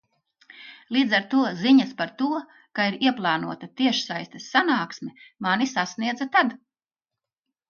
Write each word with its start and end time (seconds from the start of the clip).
Līdz 0.95 1.11
ar 1.17 1.25
to 1.33 1.41
ziņas 1.59 1.91
par 1.99 2.13
to, 2.21 2.29
ka 2.79 2.85
ir 2.93 2.97
ieplānota 3.09 3.69
tiešsaistes 3.83 4.49
sanāksme, 4.55 5.15
mani 5.49 5.69
sasniedza 5.75 6.29
tad. 6.39 6.59